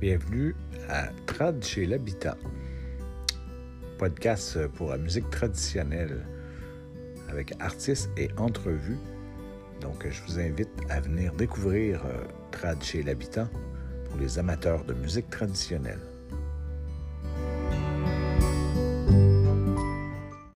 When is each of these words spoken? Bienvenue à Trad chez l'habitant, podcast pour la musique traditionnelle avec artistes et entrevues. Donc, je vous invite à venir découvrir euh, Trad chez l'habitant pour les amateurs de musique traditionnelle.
Bienvenue 0.00 0.54
à 0.88 1.08
Trad 1.26 1.64
chez 1.64 1.84
l'habitant, 1.84 2.36
podcast 3.98 4.68
pour 4.68 4.90
la 4.90 4.96
musique 4.96 5.28
traditionnelle 5.28 6.24
avec 7.28 7.52
artistes 7.58 8.08
et 8.16 8.28
entrevues. 8.36 9.00
Donc, 9.80 10.06
je 10.08 10.22
vous 10.22 10.38
invite 10.38 10.70
à 10.88 11.00
venir 11.00 11.32
découvrir 11.32 12.00
euh, 12.06 12.22
Trad 12.52 12.80
chez 12.80 13.02
l'habitant 13.02 13.48
pour 14.08 14.20
les 14.20 14.38
amateurs 14.38 14.84
de 14.84 14.94
musique 14.94 15.30
traditionnelle. 15.30 16.00